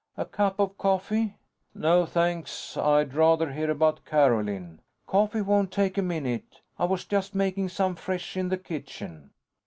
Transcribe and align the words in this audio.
"A 0.17 0.25
cup 0.25 0.57
of 0.59 0.79
coffee?" 0.79 1.35
"No, 1.75 2.07
thanks. 2.07 2.75
I'd 2.75 3.13
rather 3.13 3.51
hear 3.53 3.69
about 3.69 4.03
Carolyn." 4.03 4.81
"Coffee 5.05 5.41
won't 5.41 5.71
take 5.71 5.95
a 5.95 6.01
minute. 6.01 6.59
I 6.79 6.85
was 6.85 7.05
just 7.05 7.35
making 7.35 7.69
some 7.69 7.93
fresh 7.95 8.35
in 8.35 8.49
the 8.49 8.57
kitchen." 8.57 9.29